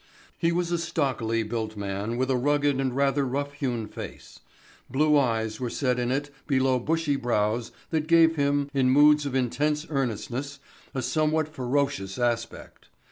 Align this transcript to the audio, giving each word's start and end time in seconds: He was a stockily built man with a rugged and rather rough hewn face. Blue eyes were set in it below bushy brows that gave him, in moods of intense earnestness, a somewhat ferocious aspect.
He 0.39 0.51
was 0.51 0.71
a 0.71 0.79
stockily 0.79 1.43
built 1.43 1.77
man 1.77 2.17
with 2.17 2.31
a 2.31 2.35
rugged 2.35 2.81
and 2.81 2.95
rather 2.95 3.23
rough 3.23 3.53
hewn 3.53 3.87
face. 3.87 4.39
Blue 4.89 5.15
eyes 5.15 5.59
were 5.59 5.69
set 5.69 5.99
in 5.99 6.11
it 6.11 6.31
below 6.47 6.79
bushy 6.79 7.15
brows 7.15 7.71
that 7.91 8.07
gave 8.07 8.35
him, 8.35 8.71
in 8.73 8.89
moods 8.89 9.27
of 9.27 9.35
intense 9.35 9.85
earnestness, 9.91 10.57
a 10.95 11.03
somewhat 11.03 11.53
ferocious 11.53 12.17
aspect. 12.17 12.87